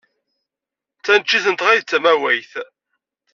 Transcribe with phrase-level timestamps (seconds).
[0.95, 2.51] D taneččit-nteɣ ay d tamawayt.